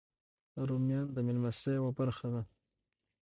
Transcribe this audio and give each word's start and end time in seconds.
رومیان 0.67 1.07
د 1.11 1.17
میلمستیا 1.27 1.71
یوه 1.79 1.91
برخه 1.99 2.27
ده 2.33 2.41